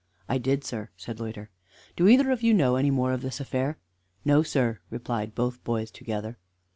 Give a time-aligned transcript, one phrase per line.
[0.27, 1.51] "I did, sir," said Loiter.
[1.95, 3.77] "Do either of you know any more of this affair?"
[4.25, 6.39] "No, sir," replied both boys together.